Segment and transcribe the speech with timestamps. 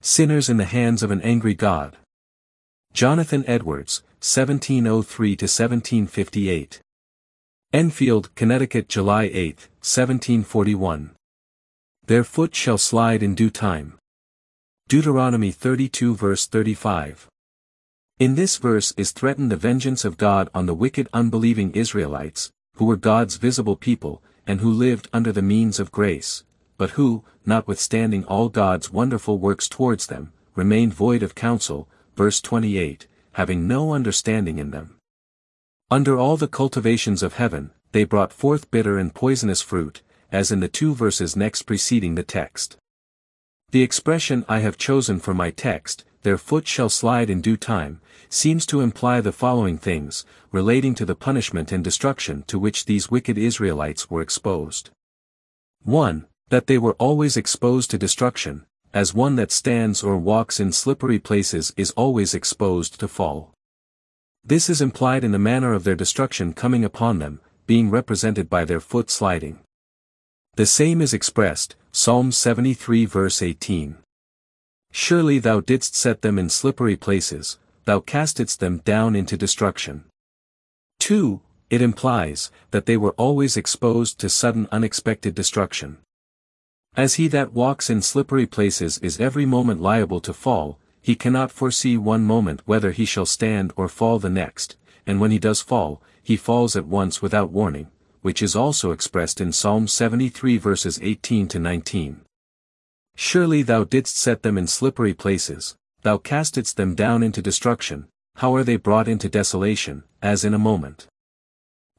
[0.00, 1.96] Sinners in the hands of an angry God.
[2.92, 6.78] Jonathan Edwards, 1703-1758.
[7.72, 11.16] Enfield, Connecticut July 8, 1741.
[12.06, 13.98] Their foot shall slide in due time.
[14.86, 17.26] Deuteronomy 32 verse 35.
[18.20, 22.84] In this verse is threatened the vengeance of God on the wicked unbelieving Israelites, who
[22.84, 26.44] were God's visible people, and who lived under the means of grace,
[26.78, 33.06] but who, notwithstanding all God's wonderful works towards them, remained void of counsel, verse 28,
[33.32, 34.96] having no understanding in them.
[35.90, 40.60] Under all the cultivations of heaven, they brought forth bitter and poisonous fruit, as in
[40.60, 42.76] the two verses next preceding the text.
[43.70, 48.00] The expression I have chosen for my text, their foot shall slide in due time,
[48.28, 53.10] seems to imply the following things, relating to the punishment and destruction to which these
[53.10, 54.90] wicked Israelites were exposed.
[55.84, 56.26] 1.
[56.50, 61.18] That they were always exposed to destruction, as one that stands or walks in slippery
[61.18, 63.52] places is always exposed to fall.
[64.44, 68.64] This is implied in the manner of their destruction coming upon them, being represented by
[68.64, 69.58] their foot sliding.
[70.56, 73.98] The same is expressed, Psalm 73 verse 18.
[74.90, 80.04] Surely thou didst set them in slippery places, thou castedst them down into destruction.
[81.00, 81.42] 2.
[81.68, 85.98] It implies, that they were always exposed to sudden unexpected destruction.
[86.96, 91.52] As he that walks in slippery places is every moment liable to fall, he cannot
[91.52, 95.62] foresee one moment whether he shall stand or fall the next, and when he does
[95.62, 97.88] fall, he falls at once without warning,
[98.22, 102.20] which is also expressed in Psalm 73 verses 18 to 19.
[103.16, 108.54] Surely thou didst set them in slippery places, thou castedst them down into destruction, how
[108.54, 111.06] are they brought into desolation, as in a moment.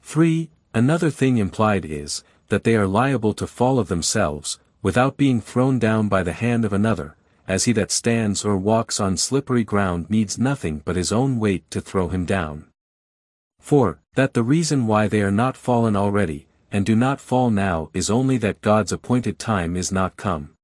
[0.02, 0.50] 3.
[0.72, 5.78] Another thing implied is, that they are liable to fall of themselves, without being thrown
[5.78, 10.08] down by the hand of another, as he that stands or walks on slippery ground
[10.08, 12.66] needs nothing but his own weight to throw him down.
[13.58, 14.00] 4.
[14.14, 18.08] That the reason why they are not fallen already, and do not fall now is
[18.08, 20.54] only that God's appointed time is not come.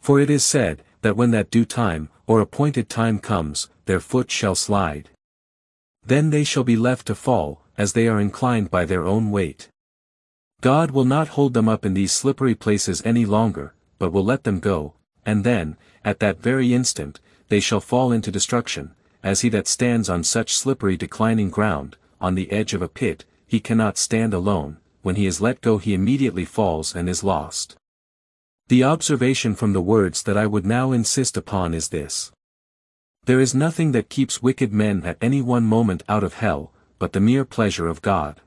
[0.00, 4.30] For it is said, that when that due time, or appointed time comes, their foot
[4.30, 5.10] shall slide.
[6.04, 9.68] Then they shall be left to fall, as they are inclined by their own weight.
[10.64, 14.44] God will not hold them up in these slippery places any longer, but will let
[14.44, 14.94] them go,
[15.26, 17.20] and then, at that very instant,
[17.50, 22.34] they shall fall into destruction, as he that stands on such slippery declining ground, on
[22.34, 25.92] the edge of a pit, he cannot stand alone, when he is let go he
[25.92, 27.76] immediately falls and is lost.
[28.68, 32.32] The observation from the words that I would now insist upon is this.
[33.26, 37.12] There is nothing that keeps wicked men at any one moment out of hell, but
[37.12, 38.40] the mere pleasure of God.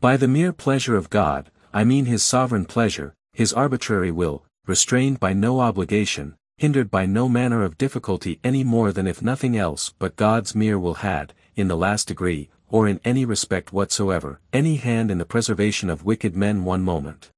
[0.00, 5.18] By the mere pleasure of God, I mean his sovereign pleasure, his arbitrary will, restrained
[5.18, 9.92] by no obligation, hindered by no manner of difficulty any more than if nothing else
[9.98, 14.76] but God's mere will had, in the last degree, or in any respect whatsoever, any
[14.76, 17.32] hand in the preservation of wicked men one moment.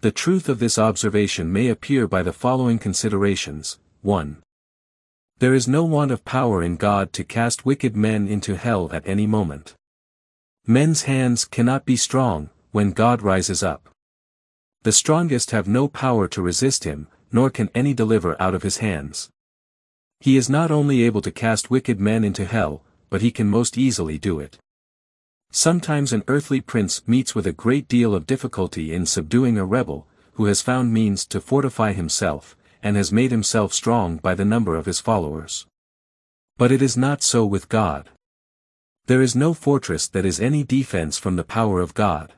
[0.00, 4.42] The truth of this observation may appear by the following considerations, 1.
[5.40, 9.06] There is no want of power in God to cast wicked men into hell at
[9.06, 9.74] any moment.
[10.68, 13.88] Men's hands cannot be strong, when God rises up.
[14.82, 18.78] The strongest have no power to resist him, nor can any deliver out of his
[18.78, 19.30] hands.
[20.18, 23.78] He is not only able to cast wicked men into hell, but he can most
[23.78, 24.58] easily do it.
[25.52, 30.08] Sometimes an earthly prince meets with a great deal of difficulty in subduing a rebel,
[30.32, 34.74] who has found means to fortify himself, and has made himself strong by the number
[34.74, 35.64] of his followers.
[36.58, 38.10] But it is not so with God.
[39.06, 42.32] There is no fortress that is any defense from the power of God.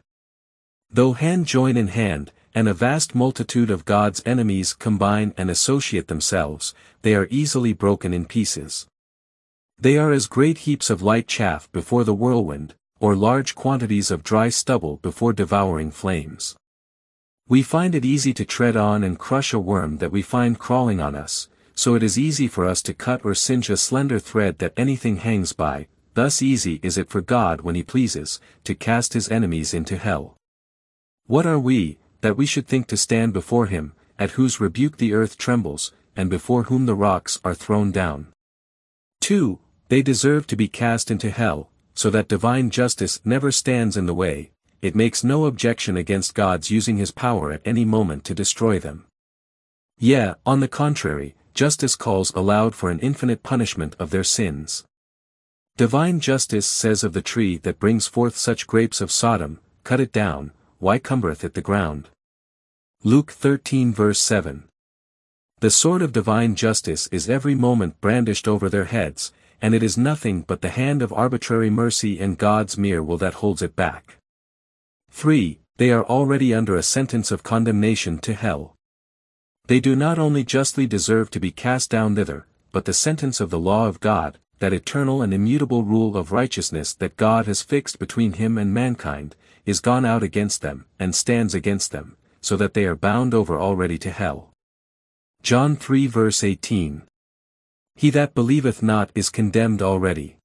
[0.91, 6.09] Though hand join in hand, and a vast multitude of God's enemies combine and associate
[6.09, 8.87] themselves, they are easily broken in pieces.
[9.79, 14.23] They are as great heaps of light chaff before the whirlwind, or large quantities of
[14.23, 16.55] dry stubble before devouring flames.
[17.49, 21.01] We find it easy to tread on and crush a worm that we find crawling
[21.01, 24.59] on us, so it is easy for us to cut or singe a slender thread
[24.59, 29.13] that anything hangs by, Thus easy is it for God when he pleases, to cast
[29.15, 30.37] his enemies into hell.
[31.27, 35.15] What are we, that we should think to stand before him, at whose rebuke the
[35.15, 38.29] earth trembles, and before whom the rocks are thrown down?
[39.21, 39.59] 2.
[39.89, 44.15] They deserve to be cast into hell, so that divine justice never stands in the
[44.15, 44.51] way,
[44.81, 49.07] it makes no objection against God's using his power at any moment to destroy them.
[49.99, 54.85] Yea, on the contrary, justice calls aloud for an infinite punishment of their sins.
[55.79, 60.11] Divine justice says of the tree that brings forth such grapes of Sodom, cut it
[60.11, 62.09] down, why cumbereth it the ground?
[63.05, 64.65] Luke 13 verse 7.
[65.61, 69.33] The sword of divine justice is every moment brandished over their heads,
[69.63, 73.35] and it is nothing but the hand of arbitrary mercy and God's mere will that
[73.35, 74.17] holds it back.
[75.13, 75.61] 3.
[75.77, 78.75] They are already under a sentence of condemnation to hell.
[79.69, 83.51] They do not only justly deserve to be cast down thither, but the sentence of
[83.51, 87.99] the law of God, that eternal and immutable rule of righteousness that God has fixed
[87.99, 92.75] between him and mankind, is gone out against them, and stands against them, so that
[92.75, 94.51] they are bound over already to hell.
[95.43, 97.03] John 3 verse 18
[97.95, 100.37] He that believeth not is condemned already.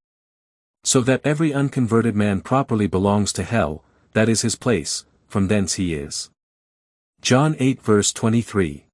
[0.83, 3.83] So that every unconverted man properly belongs to hell,
[4.13, 6.29] that is his place, from thence he is.
[7.21, 8.85] John 8 verse 23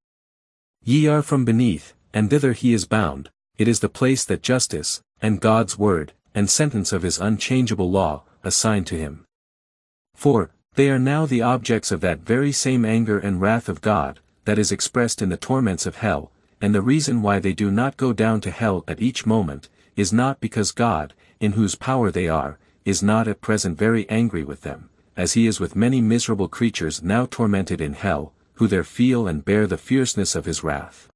[0.83, 5.01] Ye are from beneath, and thither he is bound, it is the place that justice,
[5.21, 9.25] and God's word, and sentence of his unchangeable law, assigned to him.
[10.15, 14.19] For, they are now the objects of that very same anger and wrath of God,
[14.45, 16.31] that is expressed in the torments of hell,
[16.61, 20.13] and the reason why they do not go down to hell at each moment, is
[20.13, 24.61] not because God, in whose power they are, is not at present very angry with
[24.61, 29.27] them, as he is with many miserable creatures now tormented in hell, who there feel
[29.27, 31.09] and bear the fierceness of his wrath.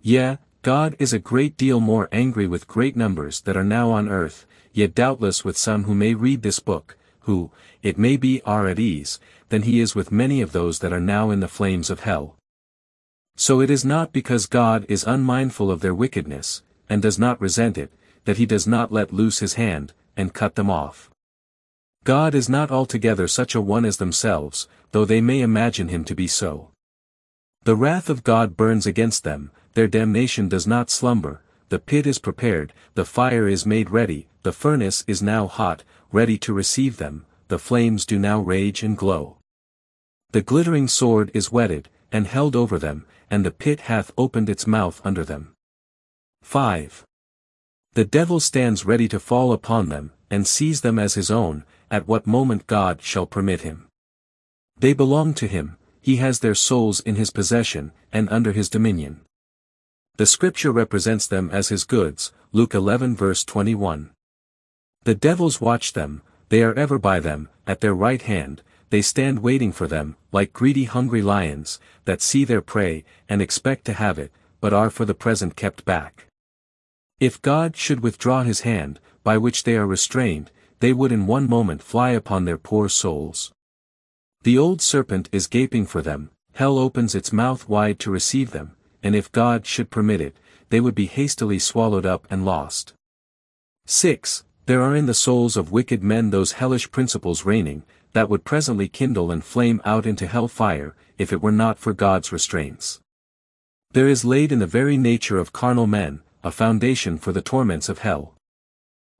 [0.00, 4.10] Yea, God is a great deal more angry with great numbers that are now on
[4.10, 7.50] earth, yet doubtless with some who may read this book, who,
[7.82, 9.18] it may be are at ease,
[9.48, 12.36] than he is with many of those that are now in the flames of hell.
[13.36, 17.78] So it is not because God is unmindful of their wickedness, and does not resent
[17.78, 17.90] it,
[18.26, 21.08] that he does not let loose his hand, and cut them off.
[22.04, 26.14] God is not altogether such a one as themselves, though they may imagine him to
[26.14, 26.68] be so.
[27.64, 32.18] The wrath of God burns against them, their damnation does not slumber, the pit is
[32.18, 37.24] prepared, the fire is made ready, the furnace is now hot, ready to receive them,
[37.48, 39.36] the flames do now rage and glow.
[40.32, 44.66] The glittering sword is whetted, and held over them, and the pit hath opened its
[44.66, 45.54] mouth under them.
[46.42, 47.04] 5.
[47.94, 52.06] The devil stands ready to fall upon them, and seize them as his own, at
[52.06, 53.88] what moment God shall permit him.
[54.78, 59.20] They belong to him, he has their souls in his possession, and under his dominion.
[60.20, 64.10] The scripture represents them as his goods, Luke 11 verse 21.
[65.04, 66.20] The devils watch them,
[66.50, 70.52] they are ever by them, at their right hand, they stand waiting for them, like
[70.52, 74.30] greedy hungry lions, that see their prey, and expect to have it,
[74.60, 76.26] but are for the present kept back.
[77.18, 80.50] If God should withdraw his hand, by which they are restrained,
[80.80, 83.52] they would in one moment fly upon their poor souls.
[84.42, 88.76] The old serpent is gaping for them, hell opens its mouth wide to receive them,
[89.02, 90.36] and if God should permit it,
[90.68, 92.94] they would be hastily swallowed up and lost.
[93.86, 94.44] 6.
[94.66, 97.82] There are in the souls of wicked men those hellish principles reigning,
[98.12, 101.92] that would presently kindle and flame out into hell fire, if it were not for
[101.92, 103.00] God's restraints.
[103.92, 107.88] There is laid in the very nature of carnal men, a foundation for the torments
[107.88, 108.34] of hell.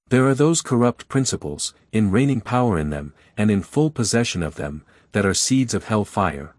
[0.08, 4.56] There are those corrupt principles, in reigning power in them, and in full possession of
[4.56, 6.54] them, that are seeds of hell fire.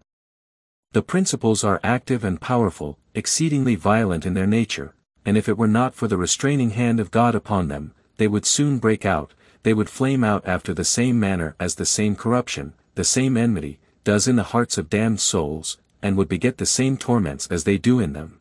[0.92, 4.94] The principles are active and powerful, exceedingly violent in their nature,
[5.24, 8.46] and if it were not for the restraining hand of God upon them, they would
[8.46, 9.32] soon break out,
[9.62, 13.78] they would flame out after the same manner as the same corruption, the same enmity,
[14.04, 17.78] does in the hearts of damned souls, and would beget the same torments as they
[17.78, 18.40] do in them.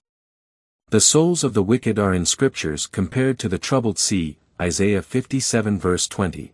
[0.90, 5.80] The souls of the wicked are in scriptures compared to the troubled sea, Isaiah 57
[5.80, 6.54] verse 20.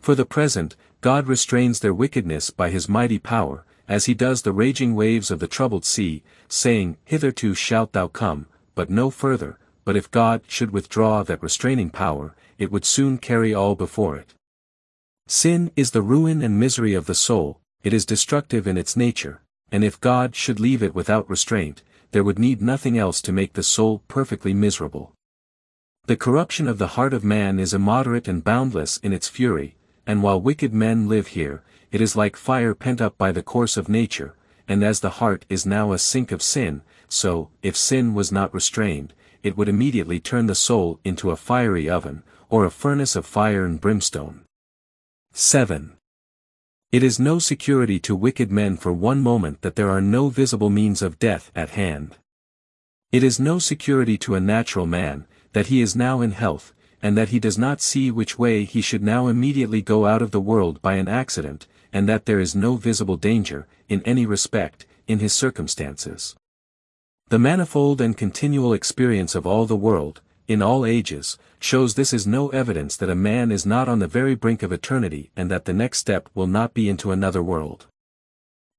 [0.00, 4.52] For the present, God restrains their wickedness by his mighty power, as he does the
[4.52, 9.96] raging waves of the troubled sea, saying, Hitherto shalt thou come, but no further, but
[9.96, 14.34] if God should withdraw that restraining power, it would soon carry all before it.
[15.28, 19.40] Sin is the ruin and misery of the soul, it is destructive in its nature,
[19.70, 23.52] and if God should leave it without restraint, there would need nothing else to make
[23.52, 25.12] the soul perfectly miserable.
[26.06, 29.76] The corruption of the heart of man is immoderate and boundless in its fury,
[30.06, 31.62] and while wicked men live here,
[31.96, 34.34] it is like fire pent up by the course of nature,
[34.68, 38.52] and as the heart is now a sink of sin, so, if sin was not
[38.52, 43.24] restrained, it would immediately turn the soul into a fiery oven, or a furnace of
[43.24, 44.42] fire and brimstone.
[45.32, 45.94] 7.
[46.92, 50.68] It is no security to wicked men for one moment that there are no visible
[50.68, 52.18] means of death at hand.
[53.10, 57.16] It is no security to a natural man, that he is now in health, and
[57.16, 60.42] that he does not see which way he should now immediately go out of the
[60.42, 65.18] world by an accident, and that there is no visible danger, in any respect, in
[65.18, 66.36] his circumstances.
[67.30, 72.26] The manifold and continual experience of all the world, in all ages, shows this is
[72.26, 75.64] no evidence that a man is not on the very brink of eternity and that
[75.64, 77.86] the next step will not be into another world.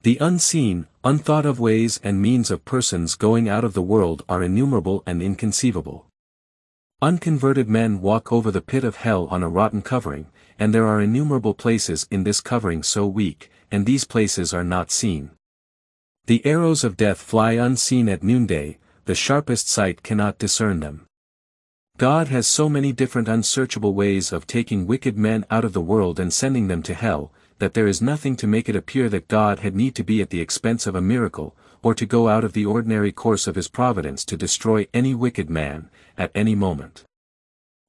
[0.01, 4.43] The unseen, unthought of ways and means of persons going out of the world are
[4.43, 6.05] innumerable and inconceivable.
[6.99, 10.25] Unconverted men walk over the pit of hell on a rotten covering,
[10.57, 14.89] and there are innumerable places in this covering so weak, and these places are not
[14.89, 15.29] seen.
[16.25, 21.05] The arrows of death fly unseen at noonday, the sharpest sight cannot discern them.
[21.99, 26.19] God has so many different unsearchable ways of taking wicked men out of the world
[26.19, 29.59] and sending them to hell, that there is nothing to make it appear that God
[29.59, 32.53] had need to be at the expense of a miracle, or to go out of
[32.53, 37.03] the ordinary course of his providence to destroy any wicked man, at any moment.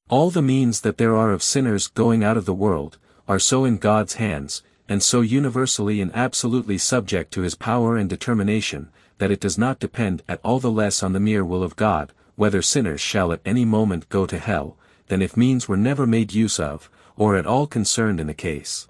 [0.08, 3.64] All the means that there are of sinners going out of the world, are so
[3.64, 9.30] in God's hands, and so universally and absolutely subject to his power and determination, that
[9.30, 12.62] it does not depend at all the less on the mere will of God, whether
[12.62, 16.58] sinners shall at any moment go to hell, than if means were never made use
[16.58, 18.86] of, or at all concerned in the case.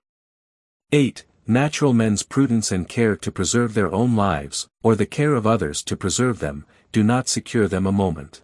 [0.93, 1.25] 8.
[1.47, 5.83] Natural men's prudence and care to preserve their own lives, or the care of others
[5.83, 8.43] to preserve them, do not secure them a moment.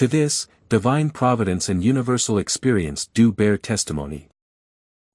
[0.00, 4.30] To this, divine providence and universal experience do bear testimony.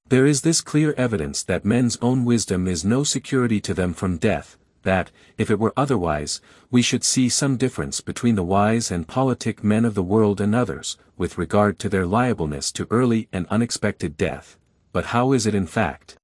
[0.10, 4.20] There is this clear evidence that men's own wisdom is no security to them from
[4.20, 6.40] death, that, if it were otherwise,
[6.70, 10.54] we should see some difference between the wise and politic men of the world and
[10.54, 14.56] others, with regard to their liableness to early and unexpected death.
[14.94, 16.16] But how is it in fact?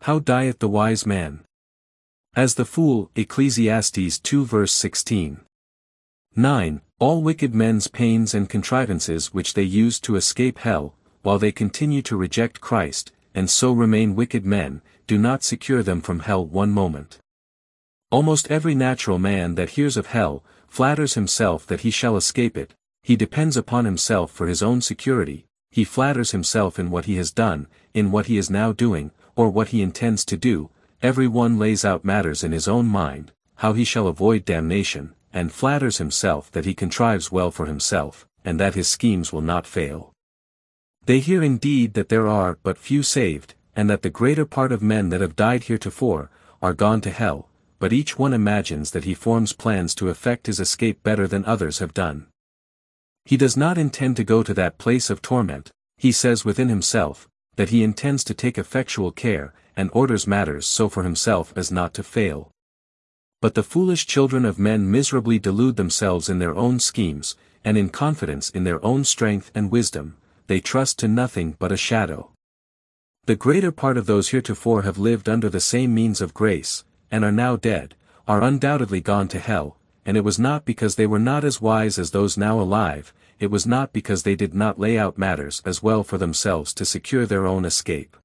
[0.00, 1.44] How dieth the wise man?
[2.34, 5.42] As the fool, Ecclesiastes 2 verse 16.
[6.38, 6.80] 9.
[7.00, 12.00] All wicked men's pains and contrivances which they use to escape hell, while they continue
[12.02, 16.70] to reject Christ, and so remain wicked men, do not secure them from hell one
[16.70, 17.18] moment.
[18.12, 22.72] Almost every natural man that hears of hell, flatters himself that he shall escape it,
[23.02, 27.32] he depends upon himself for his own security, he flatters himself in what he has
[27.32, 30.70] done, in what he is now doing, or what he intends to do,
[31.02, 35.52] every one lays out matters in his own mind, how he shall avoid damnation, and
[35.52, 40.12] flatters himself that he contrives well for himself, and that his schemes will not fail.
[41.04, 44.82] They hear indeed that there are but few saved, and that the greater part of
[44.82, 46.30] men that have died heretofore,
[46.60, 50.58] are gone to hell, but each one imagines that he forms plans to effect his
[50.58, 52.26] escape better than others have done.
[53.24, 57.28] He does not intend to go to that place of torment, he says within himself,
[57.56, 61.94] that he intends to take effectual care, and orders matters so for himself as not
[61.94, 62.50] to fail.
[63.40, 67.88] But the foolish children of men miserably delude themselves in their own schemes, and in
[67.88, 70.16] confidence in their own strength and wisdom,
[70.48, 72.32] they trust to nothing but a shadow.
[73.26, 77.24] The greater part of those heretofore have lived under the same means of grace, and
[77.24, 77.94] are now dead,
[78.26, 81.98] are undoubtedly gone to hell, and it was not because they were not as wise
[81.98, 85.82] as those now alive, it was not because they did not lay out matters as
[85.82, 88.16] well for themselves to secure their own escape.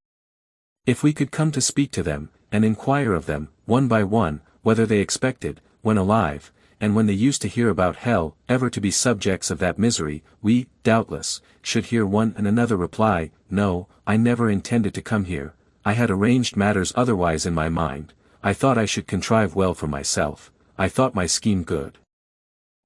[0.85, 4.41] If we could come to speak to them, and inquire of them, one by one,
[4.63, 6.51] whether they expected, when alive,
[6.81, 10.23] and when they used to hear about hell, ever to be subjects of that misery,
[10.41, 15.53] we, doubtless, should hear one and another reply, No, I never intended to come here,
[15.85, 19.87] I had arranged matters otherwise in my mind, I thought I should contrive well for
[19.87, 21.97] myself, I thought my scheme good.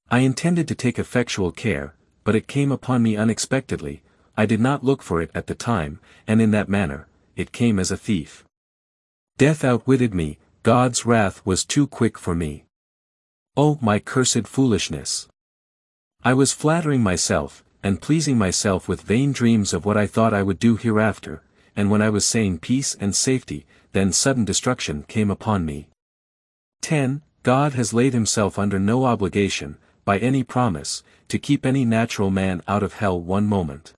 [0.10, 4.03] I intended to take effectual care, but it came upon me unexpectedly,
[4.36, 7.79] I did not look for it at the time, and in that manner, it came
[7.79, 8.43] as a thief.
[9.38, 12.65] Death outwitted me, God's wrath was too quick for me.
[13.55, 15.29] Oh my cursed foolishness!
[16.25, 20.43] I was flattering myself, and pleasing myself with vain dreams of what I thought I
[20.43, 21.41] would do hereafter,
[21.74, 25.88] and when I was saying peace and safety, then sudden destruction came upon me.
[26.81, 27.21] 10.
[27.43, 32.62] God has laid himself under no obligation, by any promise, to keep any natural man
[32.67, 33.93] out of hell one moment.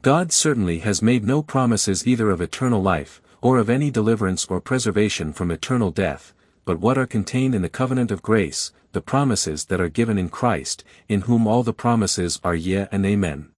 [0.00, 4.60] God certainly has made no promises either of eternal life, or of any deliverance or
[4.60, 6.32] preservation from eternal death,
[6.64, 10.28] but what are contained in the covenant of grace, the promises that are given in
[10.28, 13.50] Christ, in whom all the promises are yea and amen.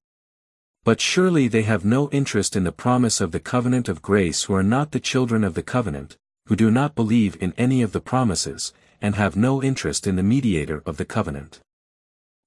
[0.85, 4.55] But surely they have no interest in the promise of the covenant of grace who
[4.55, 8.01] are not the children of the covenant, who do not believe in any of the
[8.01, 8.73] promises,
[9.03, 11.61] and have no interest in the mediator of the covenant.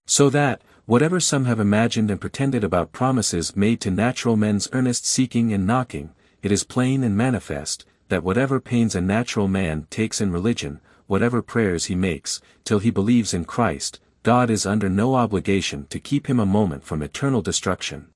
[0.07, 5.05] So that, whatever some have imagined and pretended about promises made to natural men's earnest
[5.05, 10.21] seeking and knocking, it is plain and manifest, that whatever pains a natural man takes
[10.21, 15.15] in religion, whatever prayers he makes, till he believes in Christ, God is under no
[15.15, 18.07] obligation to keep him a moment from eternal destruction.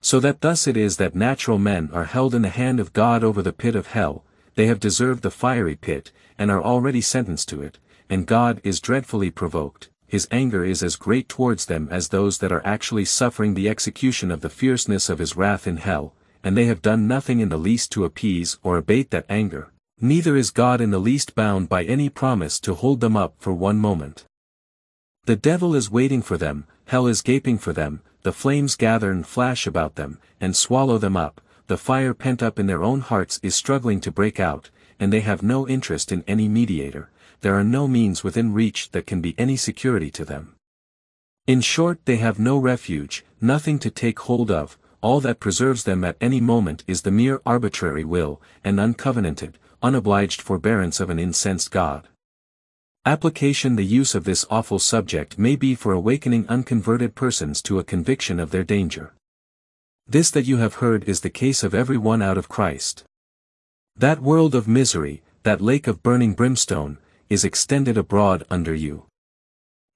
[0.00, 3.24] So that thus it is that natural men are held in the hand of God
[3.24, 4.24] over the pit of hell,
[4.54, 7.78] they have deserved the fiery pit, and are already sentenced to it,
[8.08, 12.52] and God is dreadfully provoked, his anger is as great towards them as those that
[12.52, 16.14] are actually suffering the execution of the fierceness of his wrath in hell,
[16.46, 20.36] and they have done nothing in the least to appease or abate that anger, Neither
[20.36, 23.78] is God in the least bound by any promise to hold them up for one
[23.78, 24.26] moment.
[25.24, 29.26] The devil is waiting for them, hell is gaping for them, the flames gather and
[29.26, 33.40] flash about them, and swallow them up, the fire pent up in their own hearts
[33.42, 34.68] is struggling to break out,
[35.00, 37.08] and they have no interest in any mediator,
[37.40, 40.56] there are no means within reach that can be any security to them.
[41.46, 46.04] In short they have no refuge, nothing to take hold of, all that preserves them
[46.04, 51.70] at any moment is the mere arbitrary will, and uncovenanted, unobliged forbearance of an incensed
[51.70, 52.08] God.
[53.04, 57.84] Application The use of this awful subject may be for awakening unconverted persons to a
[57.84, 59.14] conviction of their danger.
[60.08, 63.04] This that you have heard is the case of every one out of Christ.
[63.94, 66.98] That world of misery, that lake of burning brimstone,
[67.28, 69.06] is extended abroad under you.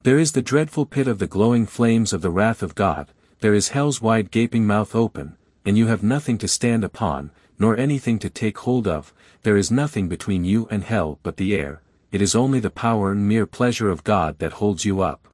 [0.03, 3.55] There is the dreadful pit of the glowing flames of the wrath of God, there
[3.55, 8.19] is hell's wide gaping mouth open, and you have nothing to stand upon, nor anything
[8.19, 11.83] to take hold of, there is nothing between you and hell but the air,
[12.13, 15.29] it is only the power and mere pleasure of God that holds you up.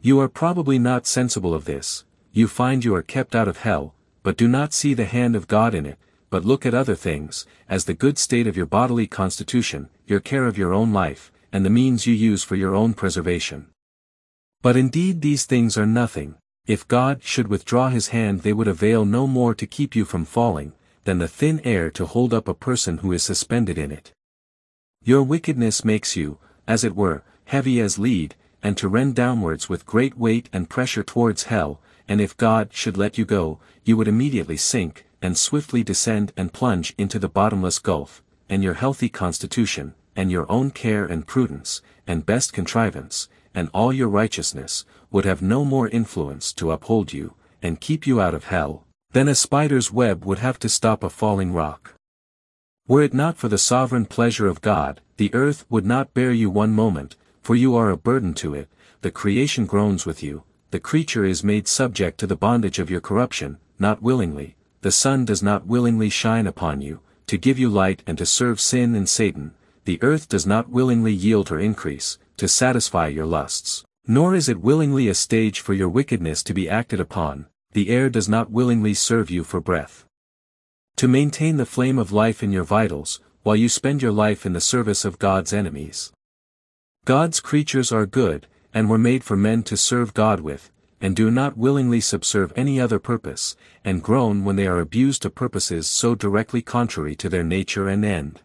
[0.00, 3.94] You are probably not sensible of this, you find you are kept out of hell,
[4.22, 5.98] but do not see the hand of God in it,
[6.30, 10.46] but look at other things, as the good state of your bodily constitution, your care
[10.46, 13.66] of your own life, and the means you use for your own preservation.
[14.62, 16.36] But indeed these things are nothing,
[16.66, 20.24] if God should withdraw his hand they would avail no more to keep you from
[20.24, 20.72] falling,
[21.04, 24.12] than the thin air to hold up a person who is suspended in it.
[25.02, 26.38] Your wickedness makes you,
[26.68, 31.02] as it were, heavy as lead, and to rend downwards with great weight and pressure
[31.02, 35.82] towards hell, and if God should let you go, you would immediately sink, and swiftly
[35.82, 41.06] descend and plunge into the bottomless gulf, and your healthy constitution, and your own care
[41.06, 46.70] and prudence, and best contrivance, and all your righteousness, would have no more influence to
[46.70, 50.68] uphold you, and keep you out of hell, than a spider's web would have to
[50.68, 51.94] stop a falling rock.
[52.86, 56.50] Were it not for the sovereign pleasure of God, the earth would not bear you
[56.50, 58.68] one moment, for you are a burden to it,
[59.00, 63.00] the creation groans with you, the creature is made subject to the bondage of your
[63.00, 68.02] corruption, not willingly, the sun does not willingly shine upon you, to give you light
[68.06, 72.48] and to serve sin and Satan, the earth does not willingly yield her increase, to
[72.48, 77.00] satisfy your lusts, nor is it willingly a stage for your wickedness to be acted
[77.00, 80.04] upon, the air does not willingly serve you for breath.
[80.96, 84.52] To maintain the flame of life in your vitals, while you spend your life in
[84.52, 86.12] the service of God's enemies.
[87.04, 91.30] God's creatures are good, and were made for men to serve God with, and do
[91.30, 96.14] not willingly subserve any other purpose, and groan when they are abused to purposes so
[96.14, 98.40] directly contrary to their nature and end.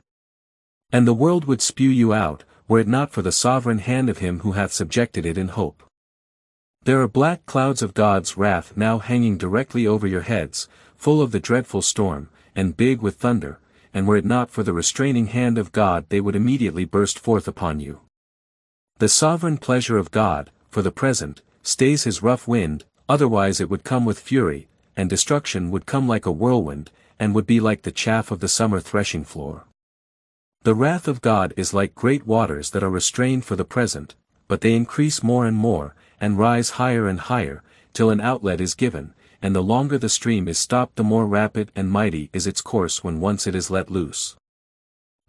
[0.92, 4.18] And the world would spew you out, were it not for the sovereign hand of
[4.18, 5.84] him who hath subjected it in hope.
[6.84, 11.32] There are black clouds of God's wrath now hanging directly over your heads, full of
[11.32, 13.60] the dreadful storm, and big with thunder,
[13.94, 17.48] and were it not for the restraining hand of God they would immediately burst forth
[17.48, 18.02] upon you.
[18.98, 23.84] The sovereign pleasure of God, for the present, stays his rough wind, otherwise it would
[23.84, 27.92] come with fury, and destruction would come like a whirlwind, and would be like the
[27.92, 29.66] chaff of the summer threshing floor.
[30.66, 34.16] The wrath of God is like great waters that are restrained for the present,
[34.48, 37.62] but they increase more and more, and rise higher and higher,
[37.94, 41.72] till an outlet is given, and the longer the stream is stopped the more rapid
[41.76, 44.38] and mighty is its course when once it is let loose.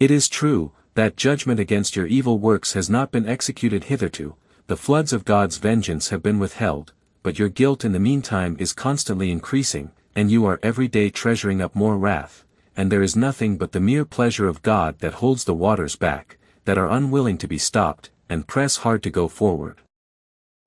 [0.01, 4.37] It is true, that judgment against your evil works has not been executed hitherto,
[4.69, 8.73] the floods of God's vengeance have been withheld, but your guilt in the meantime is
[8.73, 12.46] constantly increasing, and you are every day treasuring up more wrath,
[12.77, 16.37] and there is nothing but the mere pleasure of God that holds the waters back,
[16.67, 19.81] that are unwilling to be stopped, and press hard to go forward.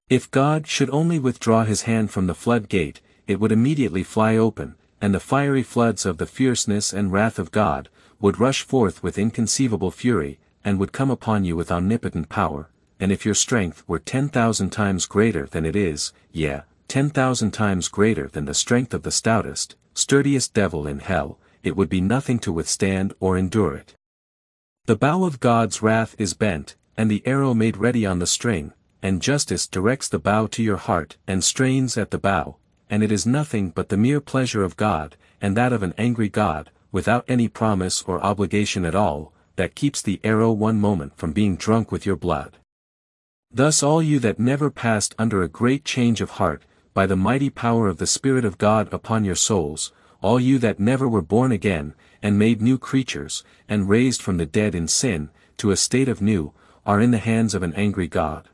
[0.09, 4.35] If God should only withdraw his hand from the flood gate, it would immediately fly
[4.35, 9.03] open, and the fiery floods of the fierceness and wrath of God, would rush forth
[9.03, 12.69] with inconceivable fury, and would come upon you with omnipotent power,
[12.99, 17.51] and if your strength were ten thousand times greater than it is, yea, ten thousand
[17.51, 22.01] times greater than the strength of the stoutest, sturdiest devil in hell, it would be
[22.01, 23.95] nothing to withstand or endure it.
[24.85, 28.73] The bow of God's wrath is bent, and the arrow made ready on the string,
[29.01, 32.57] and justice directs the bow to your heart and strains at the bow,
[32.89, 36.27] and it is nothing but the mere pleasure of God, and that of an angry
[36.27, 41.33] God, without any promise or obligation at all, that keeps the arrow one moment from
[41.33, 42.57] being drunk with your blood.
[43.51, 47.49] Thus all you that never passed under a great change of heart, by the mighty
[47.49, 51.51] power of the Spirit of God upon your souls, all you that never were born
[51.51, 56.09] again, and made new creatures, and raised from the dead in sin, to a state
[56.09, 56.53] of new,
[56.85, 58.49] are in the hands of an angry God.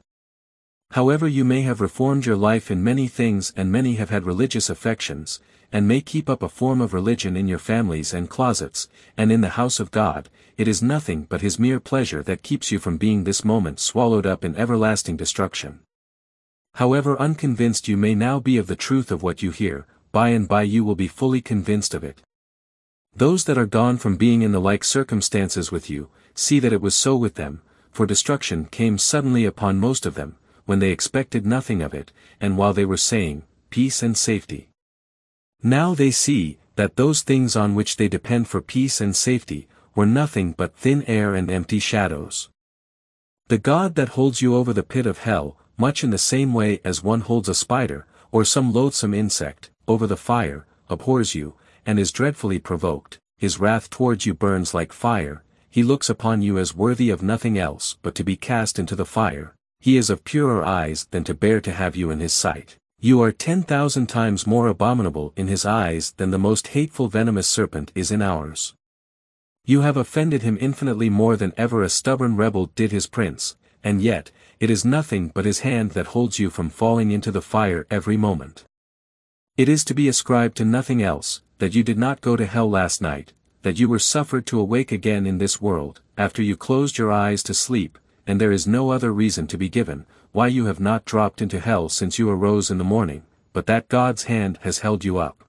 [0.91, 4.69] However you may have reformed your life in many things and many have had religious
[4.69, 5.39] affections,
[5.71, 9.41] and may keep up a form of religion in your families and closets, and in
[9.41, 12.97] the house of God, it is nothing but his mere pleasure that keeps you from
[12.97, 15.79] being this moment swallowed up in everlasting destruction.
[16.75, 20.47] However unconvinced you may now be of the truth of what you hear, by and
[20.47, 22.21] by you will be fully convinced of it.
[23.13, 26.79] Those that are gone from being in the like circumstances with you, see that it
[26.79, 31.45] was so with them, for destruction came suddenly upon most of them, when they expected
[31.45, 34.69] nothing of it, and while they were saying, Peace and safety.
[35.61, 40.05] Now they see, that those things on which they depend for peace and safety, were
[40.05, 42.47] nothing but thin air and empty shadows.
[43.47, 46.79] The God that holds you over the pit of hell, much in the same way
[46.85, 51.99] as one holds a spider, or some loathsome insect, over the fire, abhors you, and
[51.99, 56.75] is dreadfully provoked, his wrath towards you burns like fire, he looks upon you as
[56.75, 60.63] worthy of nothing else but to be cast into the fire, he is of purer
[60.63, 62.77] eyes than to bear to have you in his sight.
[63.01, 67.47] You are ten thousand times more abominable in his eyes than the most hateful venomous
[67.47, 68.73] serpent is in ours.
[69.65, 74.01] You have offended him infinitely more than ever a stubborn rebel did his prince, and
[74.01, 77.85] yet, it is nothing but his hand that holds you from falling into the fire
[77.91, 78.63] every moment.
[79.57, 82.69] It is to be ascribed to nothing else, that you did not go to hell
[82.69, 86.97] last night, that you were suffered to awake again in this world, after you closed
[86.97, 90.65] your eyes to sleep, and there is no other reason to be given, why you
[90.65, 94.59] have not dropped into hell since you arose in the morning, but that God's hand
[94.63, 95.45] has held you up.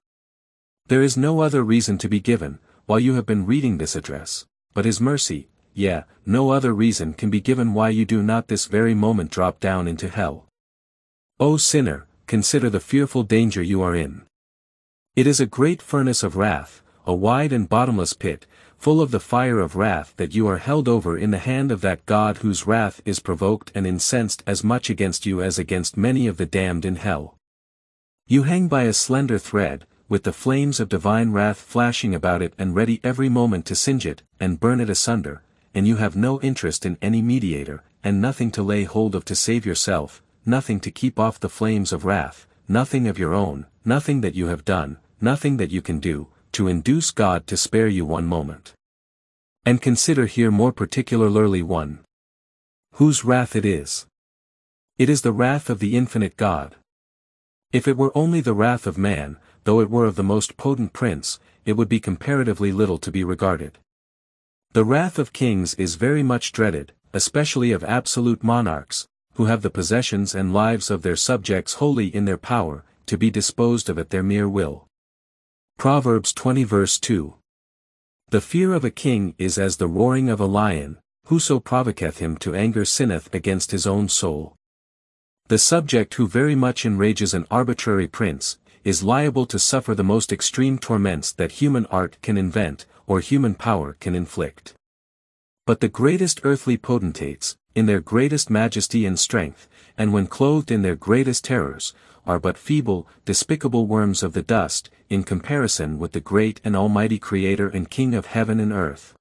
[0.86, 4.46] There is no other reason to be given, while you have been reading this address,
[4.72, 8.66] but His mercy, yeah, no other reason can be given why you do not this
[8.66, 10.46] very moment drop down into hell.
[11.40, 14.22] O sinner, consider the fearful danger you are in.
[15.14, 19.20] It is a great furnace of wrath, a wide and bottomless pit, full of the
[19.20, 22.66] fire of wrath that you are held over in the hand of that God whose
[22.66, 26.84] wrath is provoked and incensed as much against you as against many of the damned
[26.84, 27.36] in hell.
[28.26, 32.54] You hang by a slender thread, with the flames of divine wrath flashing about it
[32.58, 35.42] and ready every moment to singe it, and burn it asunder,
[35.74, 39.34] and you have no interest in any mediator, and nothing to lay hold of to
[39.34, 44.20] save yourself, nothing to keep off the flames of wrath, nothing of your own, nothing
[44.20, 48.06] that you have done, nothing that you can do, to induce God to spare you
[48.06, 48.72] one moment.
[49.64, 51.98] And consider here more particularly one.
[52.94, 54.06] Whose wrath it is.
[54.96, 56.76] It is the wrath of the infinite God.
[57.72, 60.92] If it were only the wrath of man, though it were of the most potent
[60.92, 63.78] prince, it would be comparatively little to be regarded.
[64.72, 69.70] The wrath of kings is very much dreaded, especially of absolute monarchs, who have the
[69.70, 74.10] possessions and lives of their subjects wholly in their power, to be disposed of at
[74.10, 74.86] their mere will.
[75.78, 77.34] Proverbs 20 verse 2
[78.30, 82.36] The fear of a king is as the roaring of a lion, whoso provoketh him
[82.38, 84.56] to anger sinneth against his own soul.
[85.48, 90.32] The subject who very much enrages an arbitrary prince, is liable to suffer the most
[90.32, 94.74] extreme torments that human art can invent, or human power can inflict.
[95.66, 100.80] But the greatest earthly potentates, in their greatest majesty and strength, and when clothed in
[100.80, 101.92] their greatest terrors,
[102.26, 107.18] are but feeble, despicable worms of the dust, in comparison with the great and almighty
[107.18, 109.14] Creator and King of heaven and earth.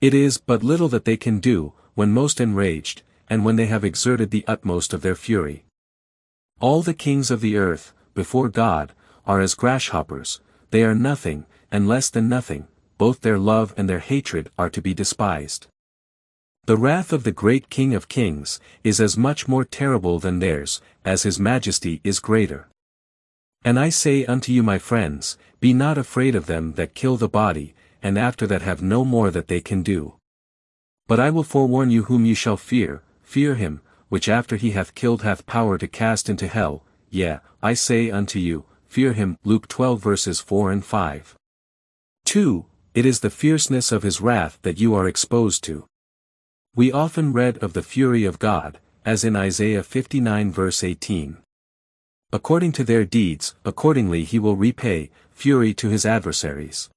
[0.00, 3.84] It is but little that they can do, when most enraged, and when they have
[3.84, 5.64] exerted the utmost of their fury.
[6.58, 8.92] All the kings of the earth, before God,
[9.26, 10.40] are as grasshoppers,
[10.72, 12.66] they are nothing, and less than nothing,
[12.98, 15.68] both their love and their hatred are to be despised.
[16.64, 20.80] The wrath of the great King of kings, is as much more terrible than theirs,
[21.04, 22.68] as his majesty is greater.
[23.64, 27.28] And I say unto you my friends, be not afraid of them that kill the
[27.28, 30.14] body, and after that have no more that they can do.
[31.06, 34.94] But I will forewarn you whom ye shall fear, fear him, which after he hath
[34.94, 39.38] killed hath power to cast into hell, yea, I say unto you, fear him.
[39.44, 41.36] Luke 12 verses 4 and 5.
[42.24, 42.64] 2.
[42.94, 45.84] It is the fierceness of his wrath that you are exposed to.
[46.76, 51.38] We often read of the fury of God, as in Isaiah 59 verse 18.
[52.32, 56.88] According to their deeds, accordingly he will repay, fury to his adversaries.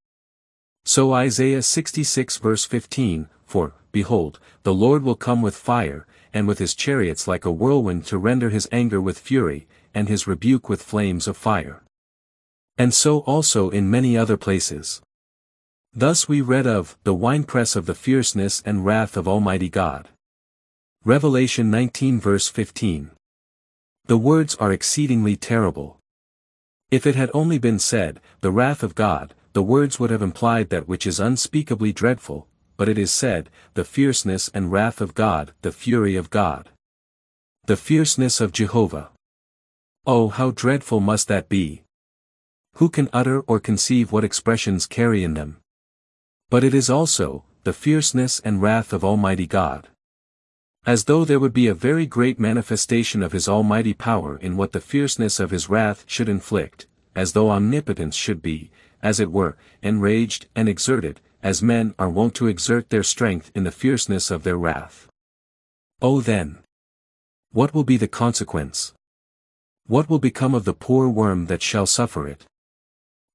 [0.86, 6.60] So Isaiah 66 verse 15, For, behold, the Lord will come with fire, and with
[6.60, 10.84] his chariots like a whirlwind to render his anger with fury, and his rebuke with
[10.84, 11.82] flames of fire.
[12.78, 15.02] And so also in many other places.
[15.96, 20.10] Thus we read of the winepress of the fierceness and wrath of Almighty God.
[21.06, 23.12] Revelation 19 verse 15.
[24.06, 26.00] The words are exceedingly terrible.
[26.90, 30.70] If it had only been said, the wrath of God, the words would have implied
[30.70, 35.54] that which is unspeakably dreadful, but it is said, the fierceness and wrath of God,
[35.62, 36.70] the fury of God.
[37.66, 39.12] The fierceness of Jehovah.
[40.08, 41.84] Oh how dreadful must that be!
[42.78, 45.58] Who can utter or conceive what expressions carry in them?
[46.54, 49.88] But it is also, the fierceness and wrath of Almighty God.
[50.86, 54.72] As though there would be a very great manifestation of his almighty power in what
[54.72, 56.86] the fierceness of his wrath should inflict,
[57.16, 58.70] as though omnipotence should be,
[59.02, 63.64] as it were, enraged and exerted, as men are wont to exert their strength in
[63.64, 65.08] the fierceness of their wrath.
[66.04, 66.60] Oh then!
[67.52, 68.94] What will be the consequence?
[69.88, 72.46] What will become of the poor worm that shall suffer it?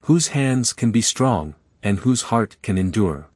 [0.03, 3.29] Whose hands can be strong, and whose heart can endure?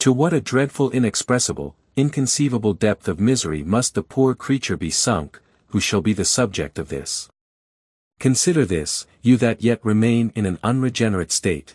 [0.00, 5.40] To what a dreadful inexpressible, inconceivable depth of misery must the poor creature be sunk,
[5.68, 7.28] who shall be the subject of this.
[8.18, 11.74] Consider this, you that yet remain in an unregenerate state.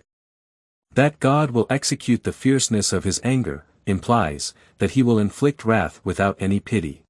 [0.94, 6.02] That God will execute the fierceness of his anger, implies, that he will inflict wrath
[6.04, 7.04] without any pity.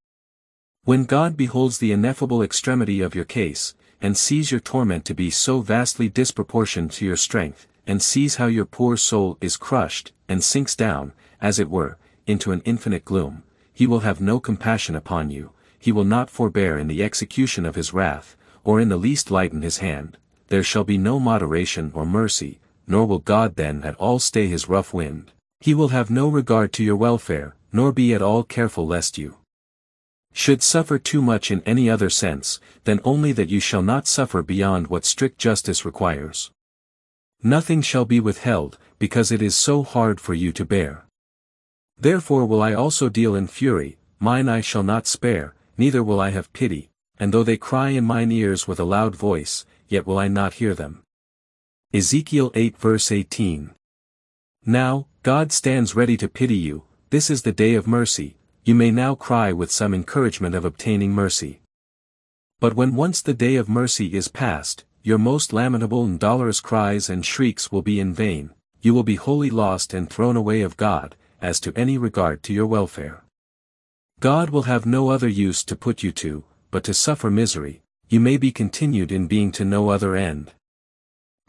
[0.83, 5.29] When God beholds the ineffable extremity of your case, and sees your torment to be
[5.29, 10.41] so vastly disproportioned to your strength, and sees how your poor soul is crushed, and
[10.41, 15.29] sinks down, as it were, into an infinite gloom, he will have no compassion upon
[15.29, 19.29] you, he will not forbear in the execution of his wrath, or in the least
[19.29, 23.95] lighten his hand, there shall be no moderation or mercy, nor will God then at
[23.95, 28.13] all stay his rough wind, he will have no regard to your welfare, nor be
[28.13, 29.35] at all careful lest you
[30.31, 34.41] should suffer too much in any other sense, than only that you shall not suffer
[34.41, 36.51] beyond what strict justice requires.
[37.43, 41.05] Nothing shall be withheld, because it is so hard for you to bear.
[41.97, 46.29] Therefore will I also deal in fury, mine eye shall not spare, neither will I
[46.29, 50.19] have pity, and though they cry in mine ears with a loud voice, yet will
[50.19, 51.01] I not hear them.
[51.93, 53.71] Ezekiel 8 verse 18
[54.65, 58.91] Now, God stands ready to pity you, this is the day of mercy, you may
[58.91, 61.61] now cry with some encouragement of obtaining mercy.
[62.59, 67.09] But when once the day of mercy is past, your most lamentable and dolorous cries
[67.09, 70.77] and shrieks will be in vain, you will be wholly lost and thrown away of
[70.77, 73.23] God, as to any regard to your welfare.
[74.19, 78.19] God will have no other use to put you to, but to suffer misery, you
[78.19, 80.51] may be continued in being to no other end.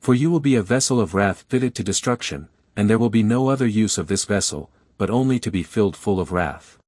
[0.00, 3.22] For you will be a vessel of wrath fitted to destruction, and there will be
[3.22, 6.78] no other use of this vessel, but only to be filled full of wrath.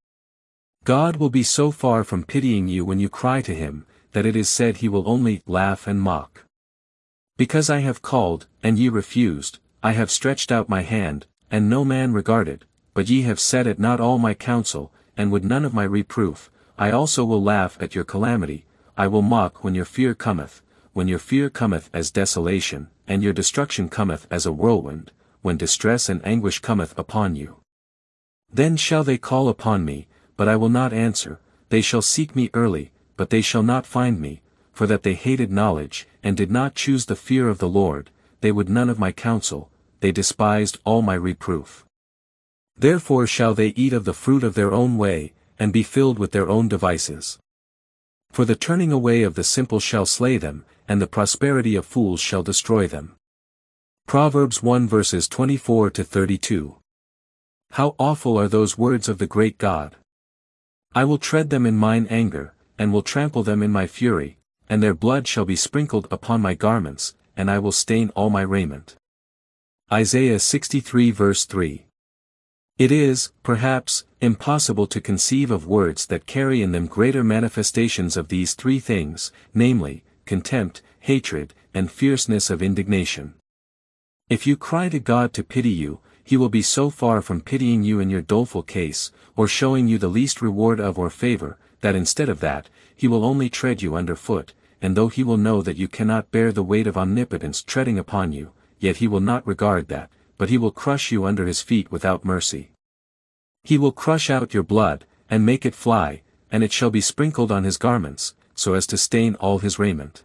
[0.85, 4.37] God will be so far from pitying you when you cry to him, that it
[4.37, 6.44] is said he will only laugh and mock.
[7.37, 11.85] Because I have called, and ye refused, I have stretched out my hand, and no
[11.85, 15.75] man regarded, but ye have set at not all my counsel, and would none of
[15.75, 18.67] my reproof, I also will laugh at your calamity,
[18.97, 23.33] I will mock when your fear cometh, when your fear cometh as desolation, and your
[23.33, 25.11] destruction cometh as a whirlwind,
[25.43, 27.57] when distress and anguish cometh upon you.
[28.53, 32.51] Then shall they call upon me, but I will not answer, they shall seek me
[32.55, 34.41] early, but they shall not find me,
[34.75, 38.11] for that they hated knowledge, and did not choose the fear of the Lord,
[38.41, 41.87] they would none of my counsel, they despised all my reproof.
[42.77, 46.33] Therefore shall they eat of the fruit of their own way, and be filled with
[46.33, 47.39] their own devices.
[48.33, 52.21] For the turning away of the simple shall slay them, and the prosperity of fools
[52.21, 53.15] shall destroy them.
[54.07, 56.77] Proverbs 1 verses 24 to 32.
[57.71, 59.97] How awful are those words of the great God!
[60.95, 64.83] I will tread them in mine anger, and will trample them in my fury, and
[64.83, 68.97] their blood shall be sprinkled upon my garments, and I will stain all my raiment.
[69.93, 71.87] Isaiah 63 verse 3.
[72.77, 78.29] It is, perhaps, impossible to conceive of words that carry in them greater manifestations of
[78.29, 83.35] these three things, namely, contempt, hatred, and fierceness of indignation.
[84.29, 87.83] If you cry to God to pity you, he will be so far from pitying
[87.83, 91.95] you in your doleful case, or showing you the least reward of or favor, that
[91.95, 95.63] instead of that, he will only tread you under foot, and though he will know
[95.63, 99.47] that you cannot bear the weight of omnipotence treading upon you, yet he will not
[99.47, 102.71] regard that, but he will crush you under his feet without mercy.
[103.63, 107.51] He will crush out your blood, and make it fly, and it shall be sprinkled
[107.51, 110.23] on his garments, so as to stain all his raiment.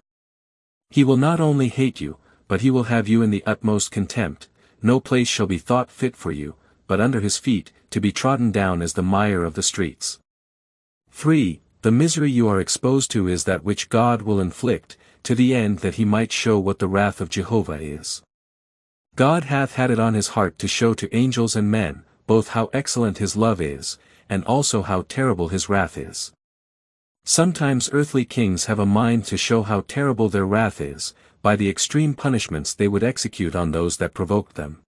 [0.89, 4.49] He will not only hate you, but he will have you in the utmost contempt,
[4.81, 6.55] no place shall be thought fit for you,
[6.87, 10.19] but under his feet, to be trodden down as the mire of the streets.
[11.11, 11.61] 3.
[11.81, 15.79] The misery you are exposed to is that which God will inflict, to the end
[15.79, 18.21] that he might show what the wrath of Jehovah is.
[19.15, 22.69] God hath had it on his heart to show to angels and men, both how
[22.73, 26.33] excellent his love is, and also how terrible his wrath is.
[27.23, 31.69] Sometimes earthly kings have a mind to show how terrible their wrath is, by the
[31.69, 34.81] extreme punishments they would execute on those that provoked them.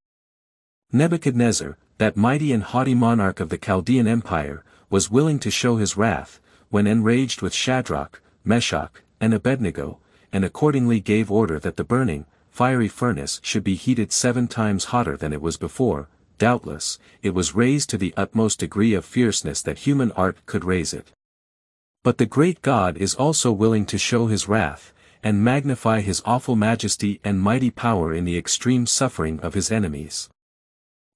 [0.91, 5.95] Nebuchadnezzar, that mighty and haughty monarch of the Chaldean Empire, was willing to show his
[5.95, 9.99] wrath, when enraged with Shadrach, Meshach, and Abednego,
[10.33, 15.15] and accordingly gave order that the burning, fiery furnace should be heated seven times hotter
[15.15, 16.07] than it was before,
[16.37, 20.93] doubtless, it was raised to the utmost degree of fierceness that human art could raise
[20.93, 21.11] it.
[22.03, 26.55] But the great God is also willing to show his wrath, and magnify his awful
[26.55, 30.29] majesty and mighty power in the extreme suffering of his enemies.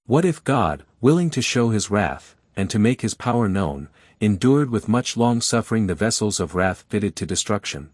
[0.06, 3.88] What if God, willing to show his wrath, and to make his power known,
[4.20, 7.90] endured with much long suffering the vessels of wrath fitted to destruction?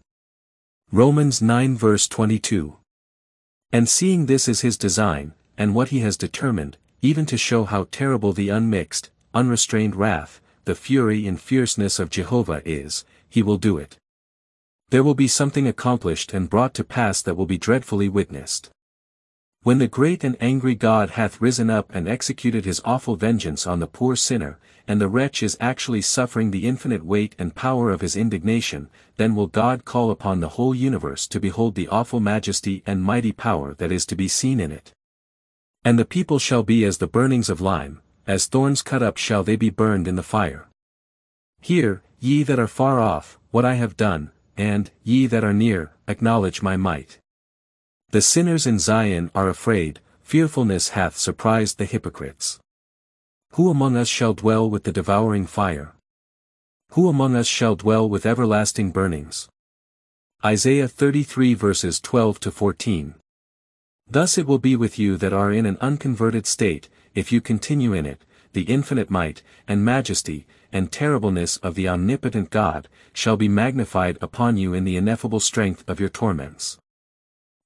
[0.91, 2.77] Romans 9 verse 22.
[3.71, 7.87] And seeing this is his design, and what he has determined, even to show how
[7.91, 13.77] terrible the unmixed, unrestrained wrath, the fury and fierceness of Jehovah is, he will do
[13.77, 13.97] it.
[14.89, 18.69] There will be something accomplished and brought to pass that will be dreadfully witnessed.
[19.63, 23.79] When the great and angry God hath risen up and executed his awful vengeance on
[23.79, 28.01] the poor sinner, and the wretch is actually suffering the infinite weight and power of
[28.01, 32.83] his indignation, then will God call upon the whole universe to behold the awful majesty
[32.85, 34.91] and mighty power that is to be seen in it.
[35.85, 39.45] And the people shall be as the burnings of lime, as thorns cut up shall
[39.45, 40.67] they be burned in the fire.
[41.61, 45.93] Hear, ye that are far off, what I have done, and, ye that are near,
[46.05, 47.19] acknowledge my might.
[48.13, 52.59] The sinners in Zion are afraid, fearfulness hath surprised the hypocrites.
[53.53, 55.95] Who among us shall dwell with the devouring fire?
[56.91, 59.49] Who among us shall dwell with everlasting burnings?
[60.45, 63.15] Isaiah 33 verses 12 to 14.
[64.07, 67.93] Thus it will be with you that are in an unconverted state, if you continue
[67.93, 68.21] in it,
[68.51, 74.57] the infinite might, and majesty, and terribleness of the omnipotent God, shall be magnified upon
[74.57, 76.77] you in the ineffable strength of your torments.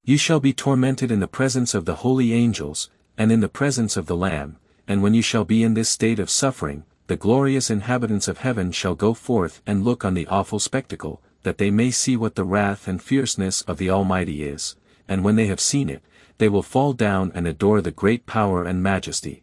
[0.08, 3.94] You shall be tormented in the presence of the holy angels, and in the presence
[3.94, 7.68] of the Lamb, and when you shall be in this state of suffering, the glorious
[7.68, 11.90] inhabitants of heaven shall go forth and look on the awful spectacle, that they may
[11.90, 15.90] see what the wrath and fierceness of the Almighty is, and when they have seen
[15.90, 16.02] it,
[16.38, 19.42] they will fall down and adore the great power and majesty.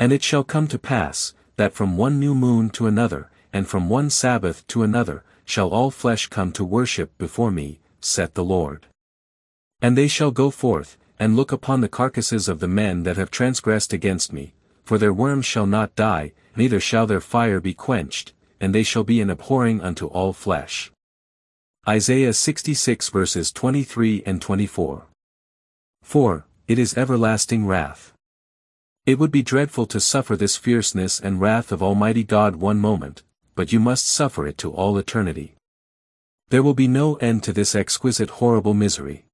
[0.00, 3.88] And it shall come to pass, that from one new moon to another, and from
[3.88, 8.88] one Sabbath to another, shall all flesh come to worship before me, saith the Lord.
[9.82, 13.30] And they shall go forth, and look upon the carcasses of the men that have
[13.30, 18.32] transgressed against me, for their worms shall not die, neither shall their fire be quenched,
[18.60, 20.90] and they shall be an abhorring unto all flesh.
[21.88, 25.06] Isaiah 66 verses 23 and 24.
[26.02, 26.46] 4.
[26.68, 28.12] It is everlasting wrath.
[29.06, 33.22] It would be dreadful to suffer this fierceness and wrath of Almighty God one moment,
[33.54, 35.54] but you must suffer it to all eternity.
[36.50, 39.24] There will be no end to this exquisite horrible misery.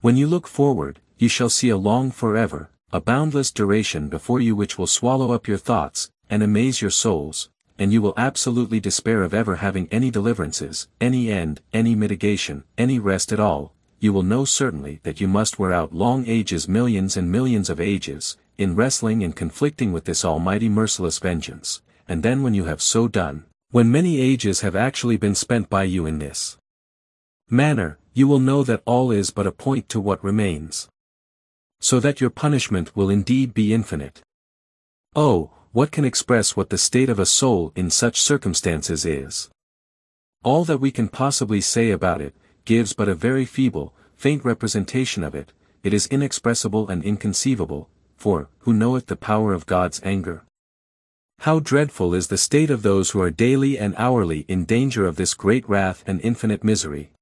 [0.00, 4.54] When you look forward, you shall see a long forever, a boundless duration before you
[4.54, 9.24] which will swallow up your thoughts, and amaze your souls, and you will absolutely despair
[9.24, 14.22] of ever having any deliverances, any end, any mitigation, any rest at all, you will
[14.22, 18.76] know certainly that you must wear out long ages millions and millions of ages, in
[18.76, 23.46] wrestling and conflicting with this almighty merciless vengeance, and then when you have so done,
[23.72, 26.56] when many ages have actually been spent by you in this
[27.50, 30.88] manner, you will know that all is but a point to what remains.
[31.78, 34.22] So that your punishment will indeed be infinite.
[35.14, 39.48] Oh, what can express what the state of a soul in such circumstances is?
[40.42, 45.22] All that we can possibly say about it, gives but a very feeble, faint representation
[45.22, 45.52] of it,
[45.84, 50.42] it is inexpressible and inconceivable, for, who knoweth the power of God's anger?
[51.42, 55.14] How dreadful is the state of those who are daily and hourly in danger of
[55.14, 57.12] this great wrath and infinite misery.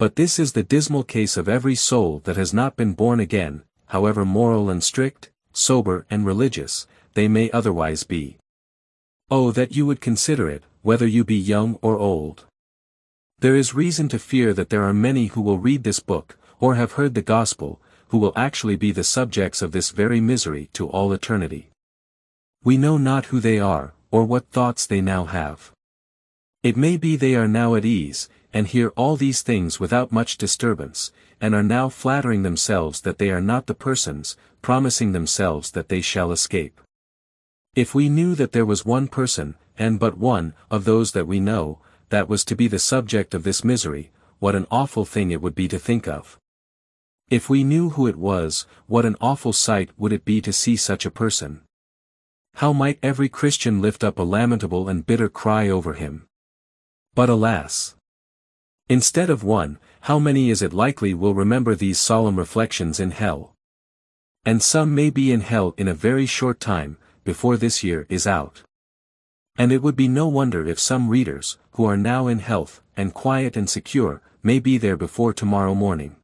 [0.00, 3.64] But this is the dismal case of every soul that has not been born again,
[3.88, 8.38] however moral and strict, sober and religious, they may otherwise be.
[9.30, 12.46] Oh that you would consider it, whether you be young or old.
[13.40, 16.76] There is reason to fear that there are many who will read this book, or
[16.76, 20.88] have heard the gospel, who will actually be the subjects of this very misery to
[20.88, 21.68] all eternity.
[22.64, 25.72] We know not who they are, or what thoughts they now have.
[26.62, 30.36] It may be they are now at ease, and hear all these things without much
[30.36, 35.88] disturbance, and are now flattering themselves that they are not the persons, promising themselves that
[35.88, 36.80] they shall escape.
[37.74, 41.40] If we knew that there was one person, and but one, of those that we
[41.40, 44.10] know, that was to be the subject of this misery,
[44.40, 46.38] what an awful thing it would be to think of.
[47.30, 50.74] If we knew who it was, what an awful sight would it be to see
[50.74, 51.60] such a person.
[52.54, 56.26] How might every Christian lift up a lamentable and bitter cry over him.
[57.14, 57.94] But alas!
[58.90, 63.54] Instead of one, how many is it likely will remember these solemn reflections in hell?
[64.44, 68.26] And some may be in hell in a very short time, before this year is
[68.26, 68.64] out.
[69.56, 73.14] And it would be no wonder if some readers, who are now in health, and
[73.14, 76.16] quiet and secure, may be there before tomorrow morning.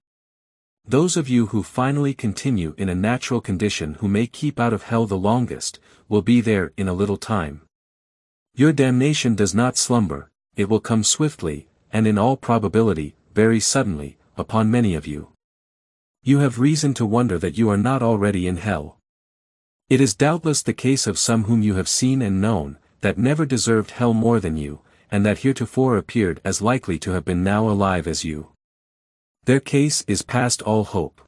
[0.84, 4.82] Those of you who finally continue in a natural condition who may keep out of
[4.82, 7.60] hell the longest, will be there in a little time.
[8.56, 14.18] Your damnation does not slumber, it will come swiftly, and in all probability, very suddenly,
[14.36, 15.28] upon many of you.
[16.22, 18.98] You have reason to wonder that you are not already in hell.
[19.88, 23.46] It is doubtless the case of some whom you have seen and known, that never
[23.46, 24.80] deserved hell more than you,
[25.10, 28.48] and that heretofore appeared as likely to have been now alive as you.
[29.44, 31.20] Their case is past all hope.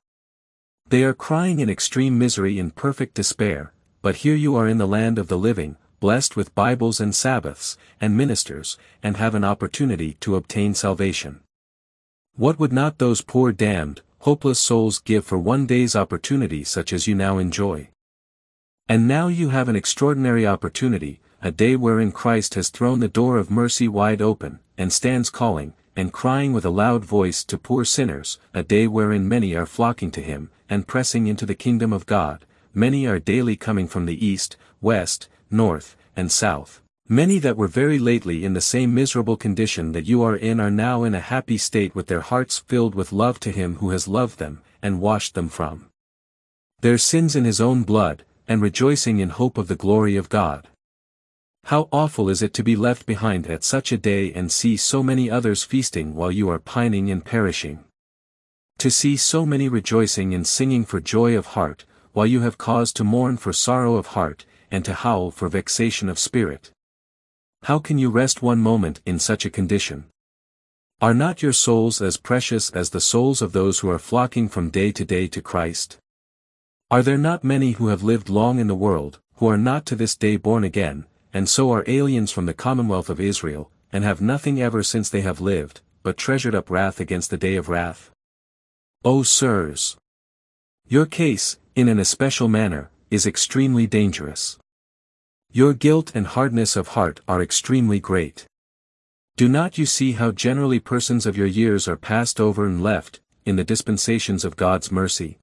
[0.89, 4.89] They are crying in extreme misery in perfect despair, but here you are in the
[4.89, 10.15] land of the living, blessed with Bibles and Sabbaths, and ministers, and have an opportunity
[10.21, 11.41] to obtain salvation.
[12.37, 17.07] What would not those poor damned, hopeless souls give for one day's opportunity such as
[17.07, 17.89] you now enjoy?
[18.89, 23.37] And now you have an extraordinary opportunity, a day wherein Christ has thrown the door
[23.37, 27.85] of mercy wide open, and stands calling, and crying with a loud voice to poor
[27.85, 32.07] sinners, a day wherein many are flocking to him, and pressing into the kingdom of
[32.07, 36.83] God, many are daily coming from the east, west, north, and south.
[37.09, 40.71] Many that were very lately in the same miserable condition that you are in are
[40.71, 44.07] now in a happy state with their hearts filled with love to him who has
[44.07, 45.87] loved them, and washed them from
[46.81, 50.69] their sins in his own blood, and rejoicing in hope of the glory of God.
[51.65, 55.03] How awful is it to be left behind at such a day and see so
[55.03, 57.85] many others feasting while you are pining and perishing.
[58.79, 62.93] To see so many rejoicing and singing for joy of heart, while you have cause
[62.95, 66.71] to mourn for sorrow of heart, and to howl for vexation of spirit.
[67.65, 70.05] How can you rest one moment in such a condition?
[71.01, 74.71] Are not your souls as precious as the souls of those who are flocking from
[74.71, 75.99] day to day to Christ?
[76.91, 79.97] Are there not many who have lived long in the world, who are not to
[79.97, 84.21] this day born again, and so are aliens from the commonwealth of Israel, and have
[84.21, 88.11] nothing ever since they have lived, but treasured up wrath against the day of wrath.
[89.05, 89.97] O sirs!
[90.89, 94.59] Your case, in an especial manner, is extremely dangerous.
[95.51, 98.47] Your guilt and hardness of heart are extremely great.
[99.37, 103.21] Do not you see how generally persons of your years are passed over and left,
[103.47, 105.39] in the dispensations of God's mercy?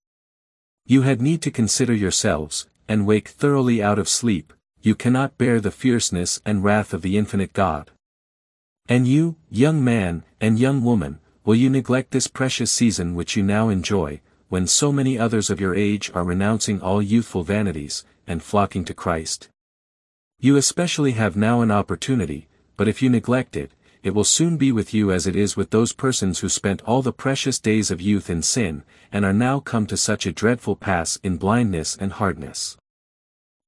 [0.85, 5.59] You had need to consider yourselves, and wake thoroughly out of sleep, you cannot bear
[5.59, 7.89] the fierceness and wrath of the infinite God.
[8.87, 13.41] And you, young man, and young woman, will you neglect this precious season which you
[13.41, 18.43] now enjoy, when so many others of your age are renouncing all youthful vanities, and
[18.43, 19.49] flocking to Christ?
[20.39, 23.71] You especially have now an opportunity, but if you neglect it,
[24.03, 27.01] it will soon be with you as it is with those persons who spent all
[27.01, 30.75] the precious days of youth in sin, and are now come to such a dreadful
[30.75, 32.77] pass in blindness and hardness.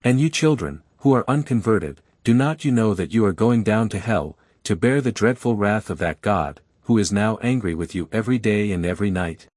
[0.03, 3.89] And you children, who are unconverted, do not you know that you are going down
[3.89, 7.95] to hell, to bear the dreadful wrath of that God, who is now angry with
[7.95, 9.47] you every day and every night?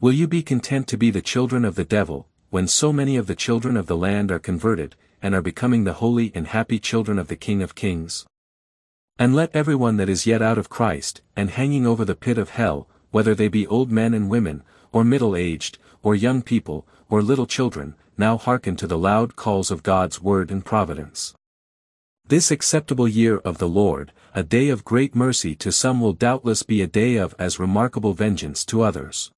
[0.00, 3.26] Will you be content to be the children of the devil, when so many of
[3.26, 7.18] the children of the land are converted, and are becoming the holy and happy children
[7.18, 8.24] of the King of Kings?
[9.18, 12.50] And let everyone that is yet out of Christ, and hanging over the pit of
[12.50, 17.46] hell, whether they be old men and women, or middle-aged, or young people, or little
[17.46, 21.34] children, now hearken to the loud calls of God's word and providence.
[22.24, 26.62] This acceptable year of the Lord, a day of great mercy to some will doubtless
[26.62, 29.32] be a day of as remarkable vengeance to others.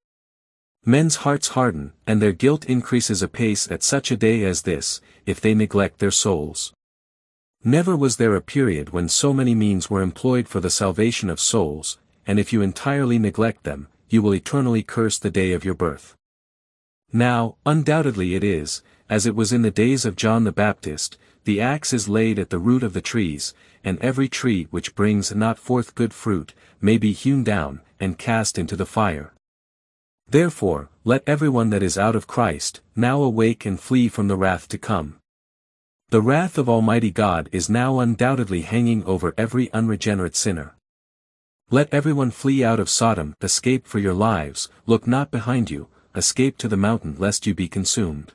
[0.87, 5.39] Men's hearts harden, and their guilt increases apace at such a day as this, if
[5.39, 6.73] they neglect their souls.
[7.63, 11.39] Never was there a period when so many means were employed for the salvation of
[11.39, 15.75] souls, and if you entirely neglect them, you will eternally curse the day of your
[15.75, 16.17] birth.
[17.13, 21.61] Now, undoubtedly it is, as it was in the days of John the Baptist, the
[21.61, 23.53] axe is laid at the root of the trees,
[23.85, 28.59] and every tree which brings not forth good fruit, may be hewn down, and cast
[28.59, 29.35] into the fire.
[30.31, 34.69] Therefore, let everyone that is out of Christ, now awake and flee from the wrath
[34.69, 35.17] to come.
[36.11, 40.77] The wrath of Almighty God is now undoubtedly hanging over every unregenerate sinner.
[41.71, 46.59] Let everyone flee out of Sodom, escape for your lives, look not behind you, escape
[46.59, 48.33] to the mountain lest you be consumed.